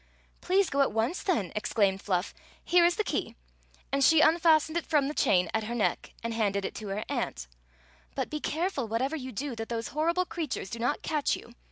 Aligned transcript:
"Please 0.41 0.71
go 0.71 0.81
at 0.81 0.91
once, 0.91 1.21
then!" 1.21 1.51
exclaimed 1.55 2.01
Fluff." 2.01 2.33
Here 2.65 2.85
is 2.85 2.95
the 2.95 3.03
key," 3.03 3.35
and 3.91 4.03
she 4.03 4.19
unfastened 4.19 4.75
it 4.75 4.87
from 4.87 5.07
the 5.07 5.13
chain 5.13 5.47
at 5.53 5.65
her 5.65 5.75
neck 5.75 6.13
and 6.23 6.33
handed 6.33 6.65
it 6.65 6.73
to 6.77 6.87
her 6.87 7.03
aunt" 7.07 7.45
But 8.15 8.31
be 8.31 8.39
care 8.39 8.71
ful, 8.71 8.87
whatever 8.87 9.15
you 9.15 9.31
do, 9.31 9.55
that 9.55 9.69
those 9.69 9.89
horrible 9.89 10.25
creatures 10.25 10.71
do 10.71 10.79
not 10.79 11.03
catch 11.03 11.35
you. 11.35 11.53